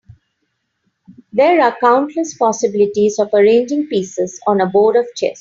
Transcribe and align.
There 1.31 1.61
are 1.61 1.77
countless 1.79 2.35
possibilities 2.35 3.19
of 3.19 3.29
arranging 3.35 3.85
pieces 3.85 4.41
on 4.47 4.59
a 4.59 4.65
board 4.65 4.95
of 4.95 5.05
chess. 5.15 5.39